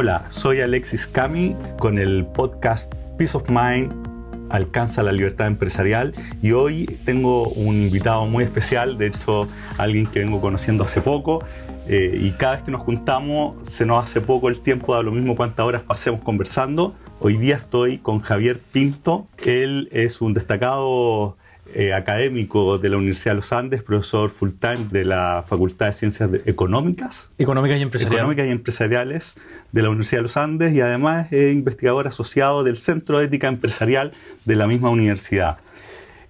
[0.00, 3.92] Hola, soy Alexis Cami con el podcast Peace of Mind
[4.48, 10.20] alcanza la libertad empresarial y hoy tengo un invitado muy especial, de hecho alguien que
[10.20, 11.44] vengo conociendo hace poco
[11.88, 15.10] eh, y cada vez que nos juntamos se nos hace poco el tiempo, da lo
[15.10, 16.94] mismo cuántas horas pasemos conversando.
[17.18, 21.36] Hoy día estoy con Javier Pinto, él es un destacado
[21.74, 25.92] eh, académico de la Universidad de los Andes, profesor full time de la Facultad de
[25.92, 27.30] Ciencias Económicas.
[27.38, 28.18] Económicas y empresariales.
[28.18, 29.36] Económicas y empresariales
[29.72, 33.48] de la Universidad de los Andes y además es investigador asociado del Centro de Ética
[33.48, 34.12] Empresarial
[34.44, 35.58] de la misma universidad.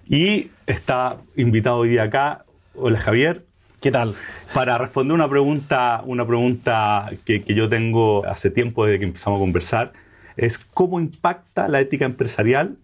[0.07, 2.43] Y está invitado hoy día acá.
[2.75, 3.45] Hola Javier.
[3.79, 4.15] ¿Qué tal?
[4.53, 9.37] Para responder una pregunta, una pregunta que, que yo tengo hace tiempo desde que empezamos
[9.37, 9.93] a conversar,
[10.35, 12.75] es cómo impacta la ética empresarial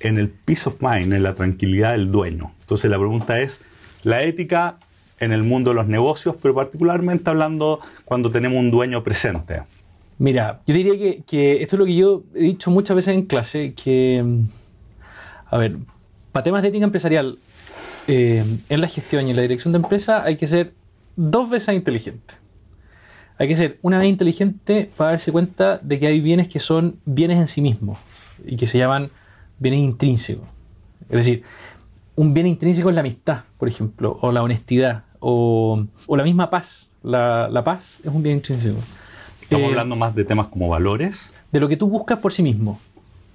[0.00, 2.52] en el peace of mind, en la tranquilidad del dueño.
[2.60, 3.60] Entonces la pregunta es,
[4.02, 4.78] la ética
[5.18, 9.62] en el mundo de los negocios, pero particularmente hablando cuando tenemos un dueño presente.
[10.18, 13.74] Mira, yo diría que, esto es lo que yo he dicho muchas veces en clase,
[13.74, 14.24] que,
[15.46, 15.76] a ver,
[16.32, 17.38] para temas de ética empresarial,
[18.08, 20.72] eh, en la gestión y en la dirección de empresa hay que ser
[21.16, 22.34] dos veces inteligente.
[23.38, 26.96] Hay que ser una vez inteligente para darse cuenta de que hay bienes que son
[27.04, 27.98] bienes en sí mismos
[28.44, 29.10] y que se llaman
[29.60, 30.48] bienes intrínsecos.
[31.08, 31.44] Es decir,
[32.16, 36.90] un bien intrínseco es la amistad, por ejemplo, o la honestidad, o, la misma paz.
[37.02, 38.78] La, paz es un bien intrínseco.
[39.42, 41.32] Estamos eh, hablando más de temas como valores.
[41.52, 42.80] De lo que tú buscas por sí mismo.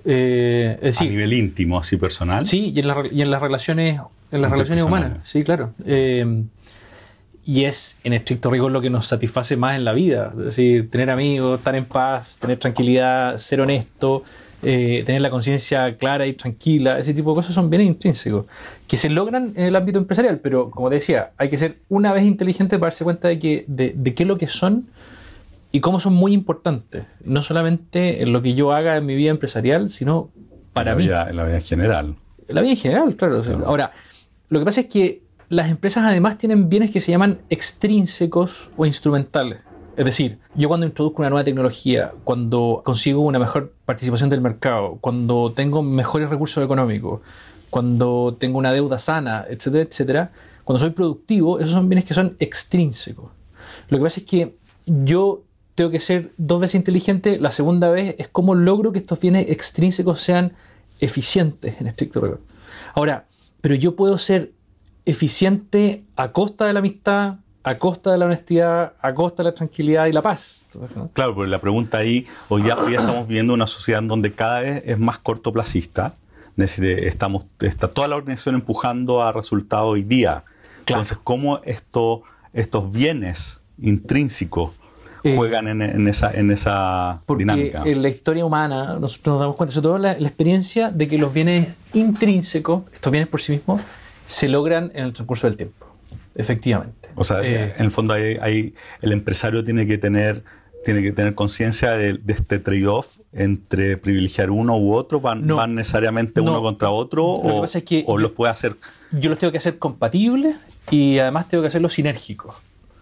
[0.03, 2.45] Eh, a nivel íntimo, así personal.
[2.45, 4.01] Sí, y en, las relaciones,
[4.31, 5.19] en las relaciones humanas.
[5.23, 5.73] Sí, claro.
[5.85, 6.43] Eh,
[7.45, 10.33] y es en estricto rigor lo que nos satisface más en la vida.
[10.37, 14.23] Es decir, tener amigos, estar en paz, tener tranquilidad, ser honesto,
[14.65, 18.45] eh, tener la conciencia clara y tranquila, ese tipo de cosas son bienes intrínsecos,
[18.87, 22.23] que se logran en el ámbito empresarial, pero como decía, hay que ser una vez
[22.25, 24.87] inteligente para darse cuenta de, que, de, qué es lo que son
[25.71, 29.29] y cómo son muy importantes, no solamente en lo que yo haga en mi vida
[29.29, 30.31] empresarial, sino
[30.73, 31.03] para en mí.
[31.03, 32.15] Vida, en la vida en general.
[32.47, 33.43] En la vida en general, claro.
[33.65, 33.91] Ahora,
[34.49, 38.85] lo que pasa es que las empresas además tienen bienes que se llaman extrínsecos o
[38.87, 39.59] instrumentales.
[39.97, 44.97] Es decir, yo cuando introduzco una nueva tecnología, cuando consigo una mejor participación del mercado,
[44.99, 47.21] cuando tengo mejores recursos económicos,
[47.69, 50.31] cuando tengo una deuda sana, etcétera, etcétera,
[50.65, 53.31] cuando soy productivo, esos son bienes que son extrínsecos.
[53.89, 55.43] Lo que pasa es que yo
[55.75, 59.49] tengo que ser dos veces inteligente, la segunda vez es cómo logro que estos bienes
[59.49, 60.53] extrínsecos sean
[60.99, 62.41] eficientes en estricto rigor.
[62.93, 63.25] Ahora,
[63.61, 64.51] pero yo puedo ser
[65.05, 69.55] eficiente a costa de la amistad, a costa de la honestidad, a costa de la
[69.55, 70.67] tranquilidad y la paz.
[71.13, 74.83] Claro, pero la pregunta ahí, hoy ya, estamos viviendo una sociedad en donde cada vez
[74.85, 76.13] es más cortoplacista.
[76.57, 80.43] Estamos, está toda la organización empujando a resultados hoy día.
[80.81, 82.21] Entonces, ¿cómo esto,
[82.53, 84.71] estos bienes intrínsecos
[85.23, 87.81] eh, juegan en, esa, en esa porque dinámica?
[87.83, 91.17] En la historia humana, nosotros nos damos cuenta, sobre todo la, la experiencia de que
[91.17, 93.81] los bienes intrínsecos, estos bienes por sí mismos,
[94.27, 95.87] se logran en el transcurso del tiempo.
[96.35, 97.04] Efectivamente.
[97.15, 100.43] O sea, eh, en el fondo hay, el empresario tiene que tener
[100.83, 106.41] tiene que tener conciencia de, este trade-off entre privilegiar uno u otro, van, van necesariamente
[106.41, 107.65] uno contra otro o,
[108.05, 108.75] o los puede hacer.
[109.11, 110.55] Yo los tengo que hacer compatibles
[110.91, 112.53] y además tengo que hacerlos sinérgicos.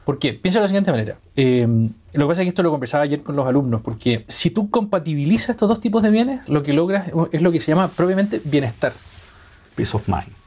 [0.06, 0.34] ¿Por qué?
[0.34, 1.18] Piensa de la siguiente manera.
[1.36, 1.68] Eh,
[2.14, 4.70] lo que pasa es que esto lo conversaba ayer con los alumnos, porque si tú
[4.70, 8.40] compatibilizas estos dos tipos de bienes, lo que logras es lo que se llama propiamente
[8.46, 8.94] bienestar.
[9.76, 10.43] Peace of mind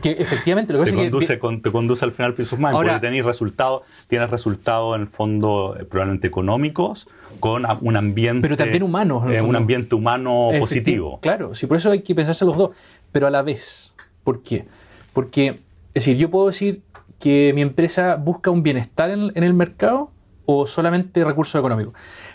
[0.00, 3.82] que efectivamente lo que te, conduce, te conduce al final pisos más porque tenéis resultados,
[4.08, 7.08] tienes resultados en el fondo eh, probablemente económicos
[7.40, 11.18] con un ambiente pero también humano eh, un ambiente humano positivo.
[11.20, 12.70] claro sí por eso hay que pensarse los dos
[13.10, 13.94] pero a la vez.
[14.24, 14.66] ¿por qué?
[15.12, 15.60] porque
[15.94, 16.82] es decir yo puedo decir
[17.18, 20.10] que mi empresa busca un bienestar en, en el mercado
[20.44, 21.94] o solamente recursos económicos.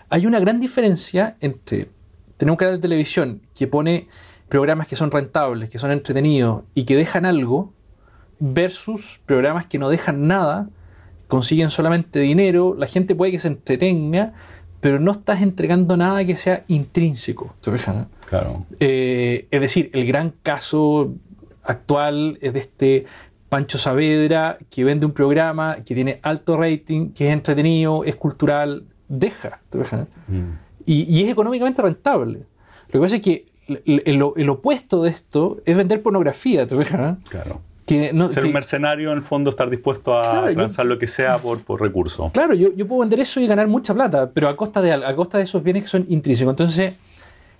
[0.09, 1.89] Hay una gran diferencia entre
[2.37, 4.07] tener un canal de televisión que pone
[4.49, 7.73] programas que son rentables, que son entretenidos y que dejan algo,
[8.39, 10.69] versus programas que no dejan nada,
[11.27, 14.33] consiguen solamente dinero, la gente puede que se entretenga,
[14.79, 17.55] pero no estás entregando nada que sea intrínseco.
[18.29, 18.65] Claro.
[18.79, 21.13] Eh, es decir, el gran caso
[21.63, 23.05] actual es de este
[23.49, 28.83] Pancho Saavedra que vende un programa que tiene alto rating, que es entretenido, es cultural,
[29.07, 29.59] deja.
[30.27, 30.51] Mm.
[30.85, 32.39] Y, y, es económicamente rentable.
[32.87, 37.17] Lo que pasa es que el, opuesto de esto es vender pornografía, ¿te fijas?
[37.29, 37.61] Claro.
[37.87, 41.81] Ser un mercenario, en el fondo, estar dispuesto a lanzar lo que sea por, por
[41.81, 42.29] recurso.
[42.33, 45.15] Claro, yo, yo, puedo vender eso y ganar mucha plata, pero a costa, de, a
[45.15, 46.51] costa de esos bienes que son intrínsecos.
[46.51, 46.95] Entonces,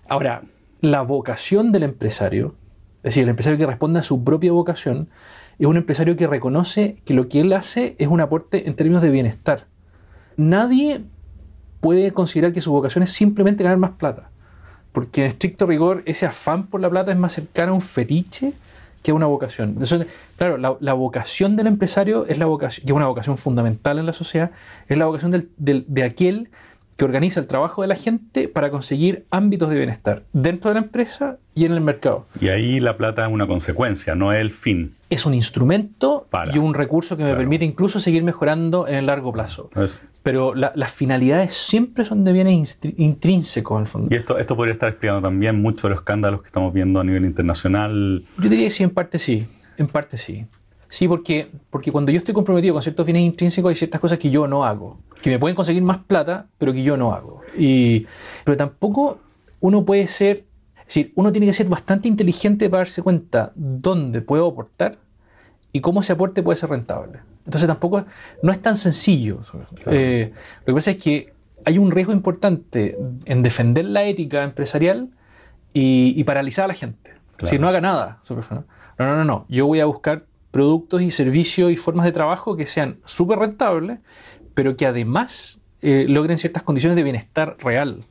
[0.10, 0.42] ahora,
[0.82, 2.56] la vocación del empresario,
[2.98, 5.08] es decir, el empresario que responde a su propia vocación,
[5.60, 9.02] es un empresario que reconoce que lo que él hace es un aporte en términos
[9.02, 9.66] de bienestar.
[10.36, 11.06] Nadie
[11.80, 14.30] puede considerar que su vocación es simplemente ganar más plata.
[14.98, 18.54] Porque en estricto rigor, ese afán por la plata es más cercano a un fetiche
[19.04, 19.76] que a una vocación.
[19.80, 20.08] Entonces,
[20.38, 24.14] claro, la, vocación del empresario es la vocación, que es una vocación fundamental en la
[24.14, 24.50] sociedad,
[24.90, 26.50] es la vocación del, de aquel
[26.98, 30.82] que organiza el trabajo de la gente para conseguir ámbitos de bienestar dentro de la
[30.82, 32.26] empresa y en el mercado.
[32.42, 34.96] Y ahí la plata es una consecuencia, no es el fin.
[35.12, 39.32] Es un instrumento y un recurso que me permite incluso seguir mejorando en el largo
[39.32, 39.70] plazo.
[40.28, 44.14] Pero las finalidades siempre son de bienes intrínsecos el fondo.
[44.14, 47.06] Y esto, esto podría estar explicando también muchos de los escándalos que estamos viendo a
[47.06, 48.26] nivel internacional.
[48.38, 49.48] Yo diría que sí, en parte sí.
[49.78, 50.46] En parte sí.
[50.90, 54.30] Sí, porque, porque cuando yo estoy comprometido con ciertos bienes intrínsecos hay ciertas cosas que
[54.30, 57.40] yo no hago, que me pueden conseguir más plata, pero que yo no hago.
[57.58, 58.06] Y,
[58.44, 59.20] pero tampoco
[59.62, 60.44] uno puede ser,
[60.80, 64.98] es decir, uno tiene que ser bastante inteligente para darse cuenta dónde puedo aportar
[65.72, 67.20] y cómo ese aporte puede ser rentable.
[67.46, 68.06] Entonces tampoco
[68.42, 69.40] no es tan sencillo.
[69.86, 70.32] Eh,
[70.66, 71.34] lo que pasa es que
[71.66, 75.10] hay un riesgo importante en defender la ética empresarial
[75.74, 77.14] y, paralizar a la gente.
[77.44, 78.20] Si no haga nada.
[78.30, 79.46] No, no, no, no.
[79.48, 84.00] Yo voy a buscar productos y servicios y formas de trabajo que sean súper rentables,
[84.56, 88.04] pero que además eh, logren ciertas condiciones de bienestar real.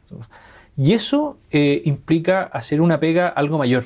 [0.76, 3.84] Y eso eh, implica hacer una pega algo mayor,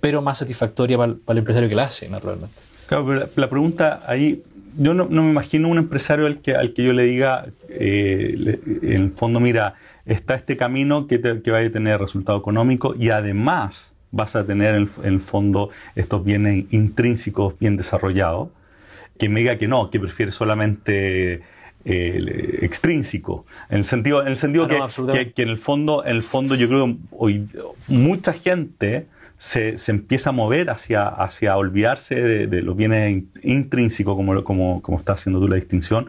[0.00, 2.54] pero más satisfactoria para el, empresario que la hace, naturalmente.
[2.92, 4.42] Claro, pero la, pregunta ahí,
[4.76, 9.02] yo no, me imagino un empresario al que, al que yo le diga, eh, en
[9.02, 9.74] el fondo, mira,
[10.04, 14.74] está este camino que, que va a tener resultado económico y además vas a tener
[14.74, 18.50] en, el fondo estos bienes intrínsecos bien desarrollados,
[19.18, 21.40] que me diga que no, que prefiere solamente
[21.86, 26.16] eh, extrínseco, en el sentido, en el sentido ah, que, que, en el fondo, en
[26.16, 27.48] el fondo yo creo que hoy
[27.88, 29.06] mucha gente
[29.42, 34.80] se, se, empieza a mover hacia, hacia olvidarse de, de los bienes intrínsecos, como, como,
[34.82, 36.08] como está haciendo tú la distinción,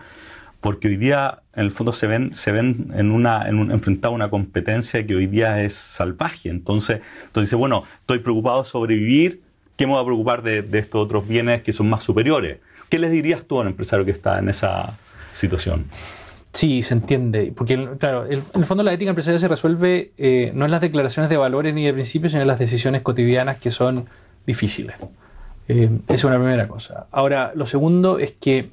[0.61, 4.13] porque hoy día en el fondo se ven, se ven en una, en un, enfrentados
[4.13, 6.49] a una competencia que hoy día es salvaje.
[6.49, 9.41] Entonces, entonces dice, bueno, estoy preocupado de sobrevivir,
[9.77, 12.59] ¿qué me voy a preocupar de, estos otros bienes que son más superiores?
[12.87, 14.95] ¿Qué les dirías tú a un empresario que está en esa
[15.33, 15.85] situación?
[16.53, 17.51] Sí, se entiende.
[17.55, 21.29] Porque, claro, en el fondo la ética empresarial se resuelve eh, no en las declaraciones
[21.29, 24.05] de valores ni de principios, sino en las decisiones cotidianas que son
[24.45, 24.95] difíciles.
[25.67, 27.07] Eh, esa es una primera cosa.
[27.11, 28.69] Ahora, lo segundo es que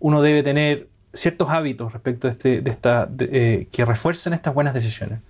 [0.00, 4.72] uno debe tener ciertos hábitos respecto de, este, de esta, eh, que refuercen estas buenas
[4.72, 5.20] decisiones.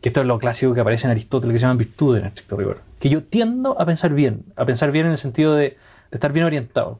[0.00, 2.56] Que esto es lo clásico que aparece en Aristóteles, que se llaman virtudes en estricto
[2.56, 2.80] rigor.
[2.98, 5.76] Que yo tiendo a pensar bien, a pensar bien en el sentido de,
[6.10, 6.98] estar bien orientado.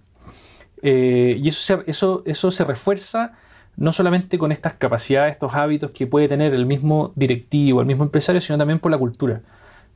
[0.83, 3.33] Eh, y eso se, eso, eso se refuerza
[3.77, 8.05] no solamente con estas capacidades, estos hábitos que puede tener el mismo directivo, el mismo
[8.05, 9.43] empresario, sino también por la cultura.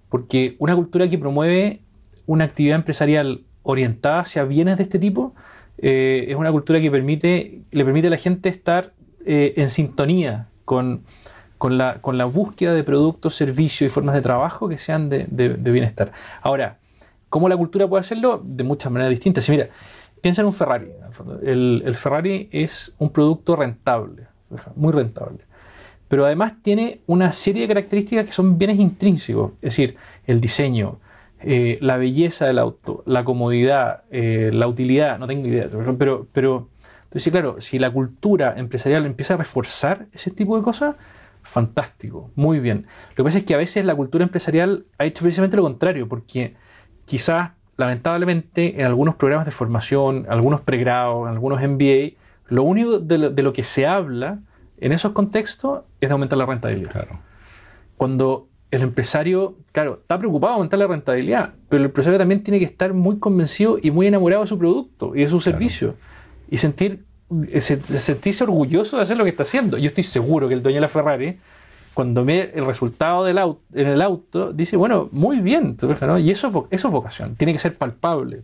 [0.09, 1.81] Porque una cultura que promueve
[2.27, 5.35] una actividad empresarial orientada hacia bienes de este tipo
[5.79, 8.93] eh, es una cultura que permite, le permite a la gente estar
[9.25, 11.05] eh, en sintonía con,
[11.57, 15.27] con, la, con, la, búsqueda de productos, servicios y formas de trabajo que sean de,
[15.61, 16.13] bienestar.
[16.43, 16.79] Ahora,
[17.29, 18.43] ¿cómo la cultura puede hacerlo?
[18.45, 19.45] De muchas maneras distintas.
[19.45, 19.69] Si mira,
[20.21, 20.91] piensa en un Ferrari.
[21.43, 24.27] El, Ferrari es un producto rentable,
[24.77, 25.49] muy rentable
[26.09, 31.01] pero además tiene una serie de características que son bienes intrínsecos, es decir, el diseño,
[31.41, 36.71] eh, la belleza del auto, la comodidad, eh, la utilidad, no tengo idea, pero, pero
[37.09, 40.97] entonces, claro, si la cultura empresarial empieza a reforzar ese tipo de cosas,
[41.43, 42.87] fantástico, muy bien.
[43.11, 46.07] Lo que pasa es que a veces la cultura empresarial ha hecho precisamente lo contrario,
[46.07, 46.55] porque
[47.07, 52.19] quizás, lamentablemente, en algunos programas de formación, algunos pregrados, algunos MBA,
[52.49, 54.41] lo único de lo, de lo que se habla
[54.79, 56.91] en esos contextos es de aumentar la rentabilidad.
[56.91, 57.21] Claro.
[57.97, 62.59] Cuando el empresario, claro, está preocupado de aumentar la rentabilidad, pero el empresario también tiene
[62.59, 65.95] que estar muy convencido y muy enamorado de su producto y de su servicio
[66.51, 67.05] y sentir,
[67.49, 69.79] eh, sentirse orgulloso de hacer lo que está haciendo.
[69.79, 71.39] Yo estoy seguro que el dueño de la Ferrari,
[71.99, 75.77] cuando ve el resultado del auto, en el auto, dice, bueno, muy bien,
[76.21, 78.41] y eso, eso es vocación, tiene que ser palpable.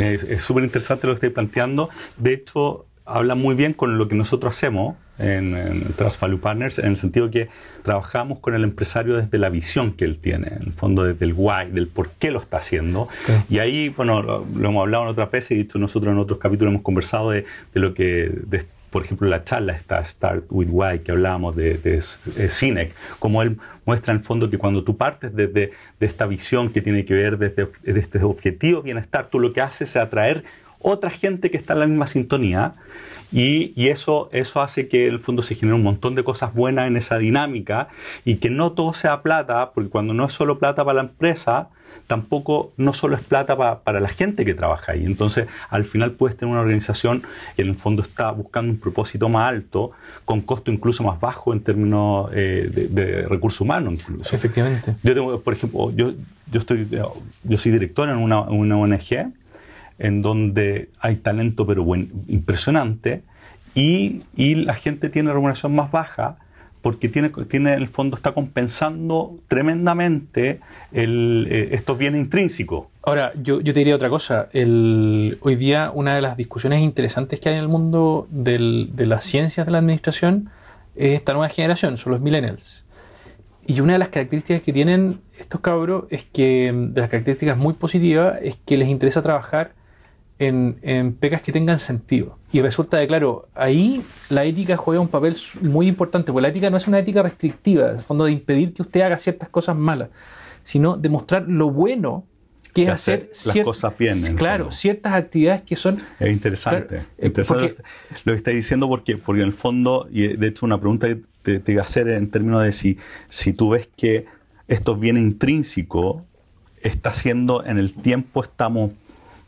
[0.00, 1.90] Es súper interesante lo que estoy planteando.
[2.16, 6.86] De hecho, habla muy bien con lo que nosotros hacemos en, en Transvalue Partners, en
[6.86, 7.50] el sentido que
[7.84, 11.34] trabajamos con el empresario desde la visión que él tiene, en el fondo desde el
[11.36, 13.08] why, del por qué lo está haciendo.
[13.48, 16.72] Y ahí, bueno, lo, hemos hablado en otras veces y dicho nosotros en otros capítulos
[16.72, 18.66] hemos conversado de, de lo que...
[18.90, 23.58] por ejemplo, la charla está Start with Why, que hablábamos de, de, Cinec, como él
[23.84, 27.14] muestra en el fondo que cuando tú partes desde de, esta visión que tiene que
[27.14, 30.44] ver desde, este objetivo bienestar, tú lo que haces es atraer
[30.78, 32.74] otra gente que está en la misma sintonía
[33.32, 36.96] y, eso, eso hace que el fondo se genere un montón de cosas buenas en
[36.96, 37.88] esa dinámica
[38.24, 41.68] y que no todo sea plata, porque cuando no es solo plata para la empresa,
[42.06, 45.04] tampoco no solo es plata para la gente que trabaja ahí.
[45.04, 47.22] Entonces, al final puedes tener una organización
[47.56, 49.92] que en el fondo está buscando un propósito más alto,
[50.24, 53.94] con costo incluso más bajo en términos eh, de, recursos humanos.
[53.94, 54.34] Incluso.
[54.34, 54.94] Efectivamente.
[55.02, 56.12] Yo tengo, por ejemplo, yo,
[56.50, 59.32] yo, estoy, yo soy director en una, una ONG
[59.98, 63.22] en donde hay talento pero buen, impresionante
[63.74, 66.36] y, y la gente tiene remuneración más baja
[66.86, 70.60] porque tiene, tiene en el fondo está compensando tremendamente
[70.92, 72.86] el, eh, estos bienes intrínsecos.
[73.02, 74.48] Ahora, yo, yo, te diría otra cosa.
[74.52, 79.24] El, hoy día una de las discusiones interesantes que hay en el mundo de las
[79.24, 80.48] ciencias de la administración
[80.94, 82.84] es esta nueva generación, son los millennials.
[83.66, 87.74] Y una de las características que tienen estos cabros es que, de las características muy
[87.74, 89.72] positivas, es que les interesa trabajar
[90.38, 92.38] en, en, pegas que tengan sentido.
[92.52, 96.70] Y resulta de, claro, ahí la ética juega un papel muy importante, porque la ética
[96.70, 99.76] no es una ética restrictiva, en el fondo de impedir que usted haga ciertas cosas
[99.76, 100.10] malas,
[100.62, 102.24] sino demostrar lo bueno
[102.72, 104.36] que es hacer, las cosas bien.
[104.36, 106.02] Claro, ciertas actividades que son...
[106.20, 107.04] Es interesante.
[107.16, 107.32] Eh,
[108.24, 111.22] lo que está diciendo porque, porque en el fondo, y de hecho una pregunta que
[111.40, 114.26] te, te iba a hacer en términos de si, si tú ves que
[114.68, 116.26] esto viene intrínseco
[116.82, 118.92] está siendo en el tiempo, estamos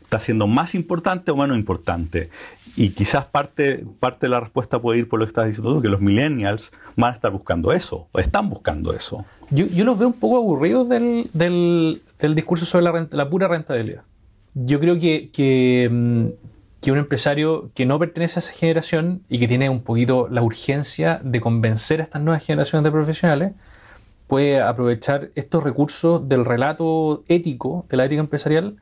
[0.09, 2.31] está siendo más importante o menos importante.
[2.75, 5.83] Y quizás parte, parte de la respuesta puede ir por lo que estás diciendo tú,
[5.83, 9.23] que los millennials van a estar buscando eso, o están buscando eso.
[9.51, 14.01] Yo, los veo un poco aburridos del, del, del discurso sobre la, la, pura rentabilidad.
[14.55, 16.25] Yo creo que, que, mm,
[16.81, 20.41] que, un empresario que no pertenece a esa generación y que tiene un poquito la
[20.41, 23.51] urgencia de convencer a estas nuevas generaciones de profesionales,
[24.25, 28.77] puede aprovechar estos recursos del relato ético, de la ética empresarial,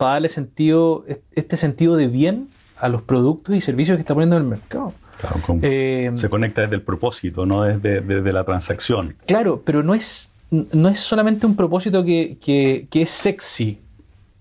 [0.00, 4.34] para darle sentido, este sentido de bien a los productos y servicios que está poniendo
[4.38, 4.94] en el mercado.
[5.60, 9.14] Eh, se conecta desde el propósito, no desde, la transacción.
[9.26, 13.78] Claro, pero no es, no es solamente un propósito que, es sexy,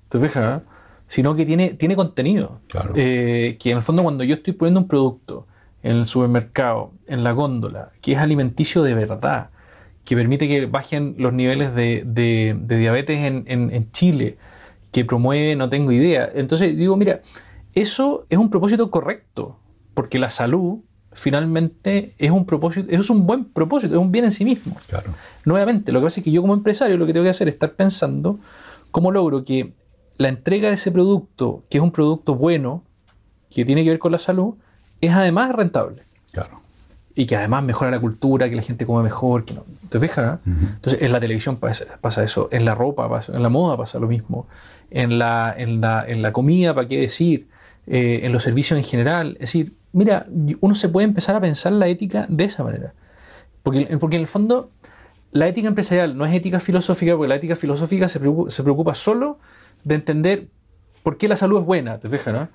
[0.08, 0.62] ¿te fijas?
[1.10, 2.62] Sino que tiene, tiene contenido.
[2.96, 5.46] Eh, que en el fondo cuando yo estoy poniendo un producto
[5.84, 9.50] en el supermercado, en la góndola, que es alimenticio de verdad,
[10.06, 14.38] que permite que bajen los niveles de, diabetes en, en Chile,
[14.91, 16.29] que promueve, no tengo idea.
[16.34, 17.22] Entonces digo, mira,
[17.74, 19.60] eso es un propósito correcto,
[19.93, 20.79] porque la salud
[21.13, 24.75] finalmente es un propósito, es un buen propósito, es un bien en sí mismo.
[24.88, 25.12] Claro.
[25.46, 27.55] Nuevamente, lo que pasa es que yo como empresario lo que tengo que hacer es
[27.55, 28.39] estar pensando
[28.91, 29.74] cómo logro que
[30.17, 32.84] la entrega de ese producto, que es un producto bueno,
[33.50, 34.55] que tiene que ver con la salud,
[35.01, 36.03] es además rentable.
[36.31, 36.62] Claro.
[37.16, 39.66] Y que además mejora la cultura, que la gente come mejor, que no.
[39.89, 40.39] ¿Te fijas?
[40.46, 44.00] Entonces, en la televisión pasa, pasa, eso, en la ropa pasa, en la moda pasa
[44.00, 44.48] lo mismo
[44.92, 47.48] en la, en la, en la comida, ¿para qué decir?
[47.88, 49.34] Eh, en los servicios en general.
[49.34, 50.28] Es decir, mira,
[50.60, 52.94] uno se puede empezar a pensar la ética de esa manera.
[53.63, 54.72] Porque, porque en el fondo,
[55.32, 58.96] la ética empresarial no es ética filosófica, porque la ética filosófica se preocupa, se preocupa
[58.96, 59.39] solo
[59.84, 60.48] de entender
[61.04, 62.50] por qué la salud es buena, te fijas, ¿no?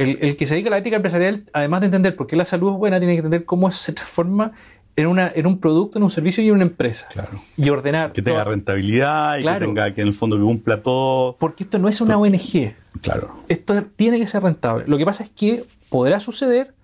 [0.00, 2.46] El, el, que se dedica a la ética empresarial, además de entender por qué la
[2.46, 4.52] salud es buena, tiene que entender cómo se transforma
[4.96, 7.06] en, una, en un producto, en un servicio y en una empresa.
[7.12, 7.42] Claro.
[7.56, 8.12] Y ordenar.
[8.12, 11.36] Que tenga rentabilidad y que tenga que en el fondo que cumpla todo.
[11.38, 12.74] Porque esto no es una ONG.
[13.02, 13.42] Claro.
[13.48, 14.84] Esto tiene que ser rentable.
[14.86, 16.74] Lo que pasa es que podrá suceder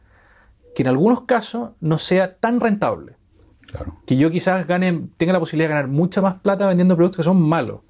[0.75, 3.15] que en algunos casos no sea tan rentable.
[3.63, 3.97] Claro.
[4.07, 7.23] Que yo quizás gane, tenga la posibilidad de ganar mucha más plata vendiendo productos que
[7.25, 7.81] son malos.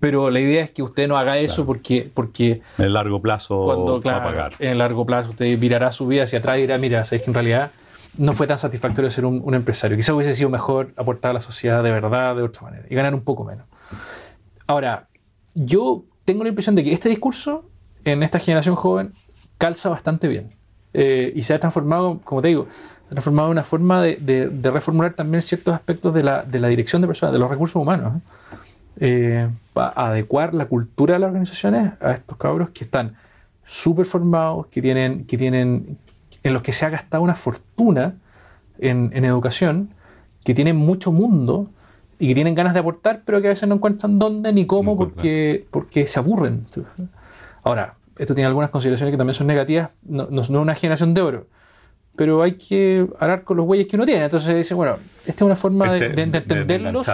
[0.00, 2.62] Pero la idea es que usted no haga eso porque, porque...
[2.78, 4.54] En el largo plazo cuando, va a pagar.
[4.58, 7.30] En el largo plazo usted mirará su vida hacia atrás y dirá, mira, sabes que
[7.30, 7.70] en realidad
[8.16, 9.96] no fue tan satisfactorio ser un, empresario.
[9.96, 13.14] Quizás hubiese sido mejor aportar a la sociedad de verdad, de otra manera, y ganar
[13.14, 13.66] un poco menos.
[14.66, 15.08] Ahora,
[15.54, 17.64] yo tengo la impresión de que este discurso
[18.04, 19.12] en esta generación joven
[19.58, 20.56] calza bastante bien.
[20.92, 22.66] Eh, y se ha transformado, como te digo,
[23.02, 27.08] se ha transformado en una forma de, reformular también ciertos aspectos de la, dirección de
[27.08, 28.14] personas, de los recursos humanos.
[28.16, 28.56] ¿eh?
[29.02, 33.16] Eh, adecuar la cultura de las organizaciones a estos cabros que están
[33.64, 35.96] súper formados, que tienen, que tienen,
[36.42, 38.16] en los que se ha gastado una fortuna
[38.78, 39.94] en, educación,
[40.44, 41.70] que tienen mucho mundo
[42.18, 44.98] y que tienen ganas de aportar, pero que a veces no encuentran dónde ni cómo
[44.98, 46.66] porque, porque se aburren.
[47.62, 51.22] Ahora, esto tiene algunas consideraciones que también son negativas, no, no, es una generación de
[51.22, 51.46] oro,
[52.16, 54.24] pero hay que hablar con los güeyes que uno tiene.
[54.24, 57.06] Entonces dice, bueno, esta es una forma de, este, entenderlos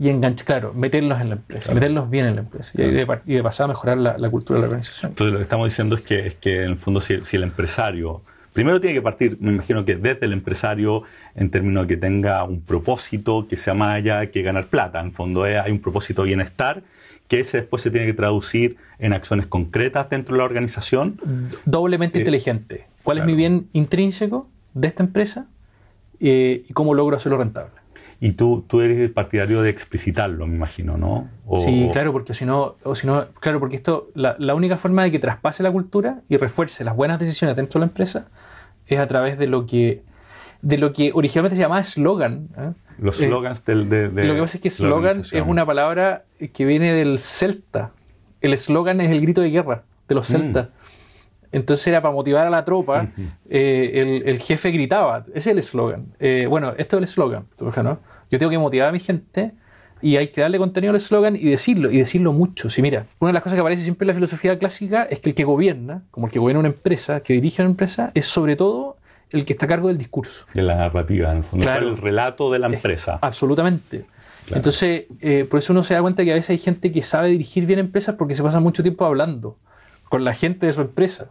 [0.00, 3.66] y enganchar, claro, meterlos en la empresa, meterlos bien en la empresa y, de, pasar
[3.66, 5.10] a mejorar la, cultura de la organización.
[5.12, 8.22] Entonces lo que estamos diciendo es que, es que en el fondo si el empresario
[8.52, 11.04] Primero tiene que partir, me imagino que desde el empresario,
[11.36, 15.00] en términos de que tenga un propósito que sea más allá que ganar plata.
[15.00, 16.82] En fondo eh, hay un propósito de bienestar
[17.28, 21.20] que ese después se tiene que traducir en acciones concretas dentro de la organización.
[21.64, 22.86] Doblemente eh, inteligente.
[23.04, 25.46] ¿Cuál es mi bien intrínseco de esta empresa
[26.18, 27.79] eh, y cómo logro hacerlo rentable?
[28.22, 31.28] Y tú, tú eres partidario de explicitarlo, me imagino, ¿no?
[31.58, 35.04] sí, claro, porque si no, o si no, claro, porque esto, la, la, única forma
[35.04, 38.26] de que traspase la cultura y refuerce las buenas decisiones dentro de la empresa
[38.86, 40.02] es a través de lo que,
[40.60, 42.48] de lo que originalmente se llamaba slogan.
[42.58, 42.72] ¿eh?
[42.98, 46.92] Los slogans del, de, Lo que pasa es que slogan es una palabra que viene
[46.92, 47.92] del celta.
[48.42, 50.32] El slogan es el grito de guerra de los mm.
[50.32, 50.68] celtas.
[51.52, 53.08] Entonces era para motivar a la tropa,
[53.48, 56.06] eh, el, jefe gritaba, ese es el eslogan.
[56.20, 57.46] Eh, bueno, esto es el eslogan,
[57.82, 57.98] ¿no?
[58.30, 59.52] Yo tengo que motivar a mi gente
[60.02, 62.70] y hay que darle contenido al eslogan y decirlo, y decirlo mucho.
[62.70, 65.30] Si mira, una de las cosas que aparece siempre en la filosofía clásica es que
[65.30, 68.56] el que gobierna, como el que gobierna una empresa, que dirige una empresa, es sobre
[68.56, 68.96] todo
[69.30, 70.46] el que está a cargo del discurso.
[70.54, 71.70] De la narrativa, en el fondo.
[71.70, 73.18] el relato de la empresa.
[73.20, 74.04] absolutamente.
[74.52, 77.28] Entonces, eh, por eso uno se da cuenta que a veces hay gente que sabe
[77.28, 79.58] dirigir bien empresas porque se pasa mucho tiempo hablando
[80.08, 81.30] con la gente de su empresa.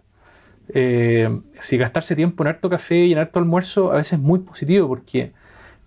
[0.74, 4.40] Eh, si gastarse tiempo en harto café y en harto almuerzo a veces es muy
[4.40, 5.34] positivo porque,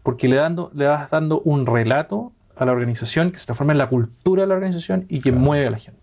[0.02, 3.78] porque le, dando, le vas dando un relato a la organización que se transforma en
[3.78, 6.00] la cultura de la organización y que mueve a la gente.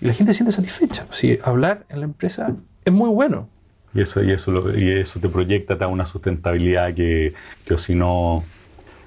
[0.00, 1.06] Y la gente se siente satisfecha.
[1.10, 3.48] Si hablar en la empresa es muy bueno.
[3.92, 7.34] Y eso, y eso, y eso te proyecta a una sustentabilidad que,
[7.66, 8.44] que si no,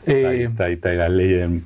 [0.05, 1.63] eh, está, la ley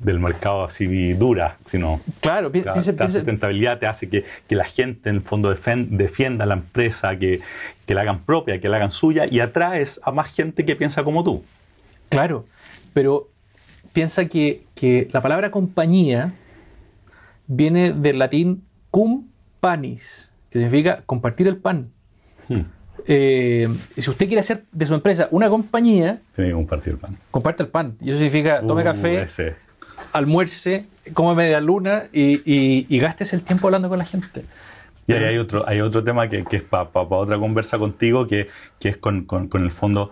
[0.00, 5.10] del mercado así dura, sino claro, la, la sustentabilidad te hace que, que, la gente
[5.10, 7.40] en el fondo defienda la empresa, que,
[7.86, 11.04] que, la hagan propia, que la hagan suya y atraes a más gente que piensa
[11.04, 11.44] como tú.
[12.08, 12.46] Claro,
[12.92, 13.28] pero
[13.92, 16.34] piensa que, que la palabra compañía
[17.46, 19.26] viene del latín cum
[19.60, 21.90] panis, que significa compartir el pan.
[22.48, 22.62] Hmm.
[23.08, 27.16] Eh, si usted quiere hacer de su empresa una compañía, tiene que compartir el pan.
[27.30, 27.96] Comparte el pan.
[28.00, 29.26] Y eso significa tome uh, café,
[30.12, 34.44] almuerce, come media luna y, y, y, gastes el tiempo hablando con la gente.
[35.06, 38.48] Y ahí hay otro, hay otro tema que, que es para otra conversa contigo, que,
[38.80, 40.10] que es con, con, con, el fondo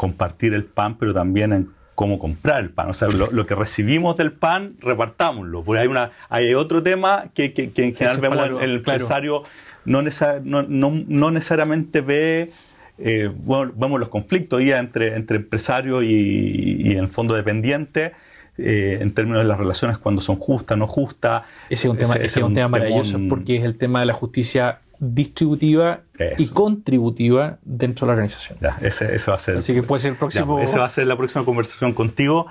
[0.00, 2.88] compartir el pan, pero también en cómo comprar el pan.
[2.88, 5.62] O sea, lo, que recibimos del pan, repartámoslo.
[5.62, 9.42] Porque hay, una, hay otro tema que, que, en general vemos el, empresario
[9.84, 12.50] no, no, necesariamente ve,
[12.96, 18.14] eh, bueno, vemos los conflictos ya entre, entre empresarios y, y en el fondo dependiente.
[18.56, 21.42] Eh, en términos de las relaciones cuando son justas, no justas.
[21.68, 24.14] Ese es un tema, ese es un tema maravilloso porque es el tema de la
[24.14, 26.02] justicia distributiva
[26.36, 28.58] y contributiva dentro de la organización.
[28.60, 29.56] Ya, ese, va a ser.
[29.56, 30.60] Así que puede ser el próximo.
[30.60, 32.46] ese va a ser la próxima conversación contigo.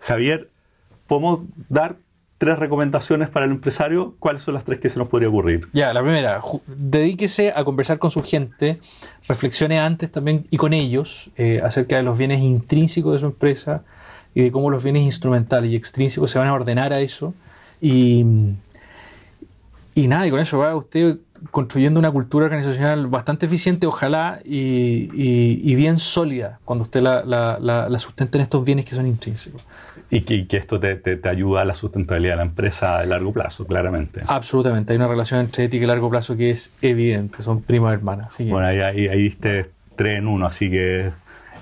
[0.00, 0.50] Javier,
[1.06, 1.40] ¿podemos
[1.70, 1.96] dar
[2.36, 4.16] tres recomendaciones para el empresario?
[4.18, 5.66] ¿Cuáles son las tres que se nos podría ocurrir?
[5.72, 8.80] Ya, la primera, dedíquese a conversar con su gente,
[9.26, 13.82] reflexione antes también y con ellos eh, acerca de los bienes intrínsecos de su empresa
[14.34, 17.32] y de cómo los bienes instrumentales y extrínsecos se van a ordenar a eso.
[17.80, 18.26] Y,
[19.94, 21.16] y nada, y con eso va usted
[21.50, 28.38] construyendo una cultura organizacional bastante eficiente, ojalá, y, bien sólida cuando usted la, la, sustente
[28.38, 29.66] en estos bienes que son intrínsecos.
[30.10, 33.66] Y que, esto te, te, ayuda a la sustentabilidad de la empresa a largo plazo,
[33.66, 34.20] claramente.
[34.26, 38.36] Absolutamente, hay una relación entre ética y largo plazo que es evidente, son primas hermanas.
[38.38, 41.10] Bueno, ahí, ahí, ahí diste tres en uno, así que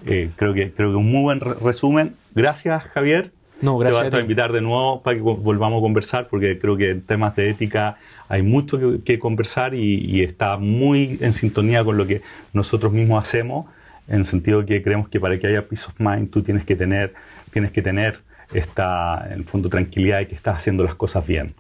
[0.07, 2.15] eh, creo que creo que un muy buen resumen.
[2.35, 3.31] Gracias, Javier.
[3.63, 4.05] No, gracias.
[4.05, 7.03] Te voy a, invitar de nuevo para que volvamos a conversar, porque creo que en
[7.03, 7.97] temas de ética
[8.29, 12.23] hay mucho que, conversar y, está muy en sintonía con lo que
[12.53, 13.67] nosotros mismos hacemos,
[14.09, 16.75] en el sentido que creemos que para que haya peace of mind tú tienes que
[16.75, 17.15] tener,
[17.53, 18.19] tienes que tener
[18.53, 21.55] esta, en el fondo, tranquilidad de que estás haciendo las cosas bien.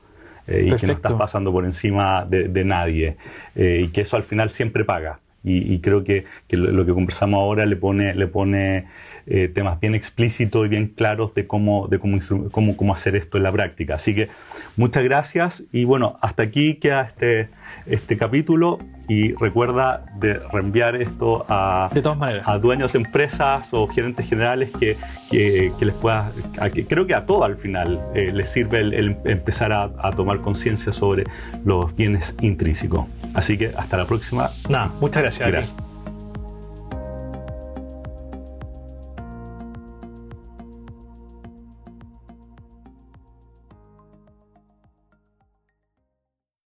[0.49, 3.17] Eh, y que no estás pasando por encima de, nadie.
[3.55, 5.21] Eh, y que eso al final siempre paga.
[5.45, 8.87] Y, creo que, lo que conversamos ahora le pone, le pone
[9.27, 12.19] eh, temas bien explícitos y bien claros de, cómo, de cómo,
[12.53, 13.97] cómo, cómo, hacer esto en la práctica.
[13.97, 14.29] Así que
[14.77, 17.49] muchas gracias y bueno, hasta aquí queda este,
[17.87, 18.79] este capítulo
[19.13, 21.91] y recuerda de reenviar esto a,
[22.45, 24.97] a dueños de empresas o gerentes generales que,
[25.31, 26.33] que, les pueda,
[26.73, 30.41] que, creo que a todo al final eh, les sirve el, empezar a, a tomar
[30.41, 31.25] conciencia sobre
[31.65, 33.07] los bienes intrínsecos.
[33.35, 34.51] Así que hasta la próxima.
[34.69, 35.49] Nada, muchas gracias.
[35.49, 35.92] Gracias.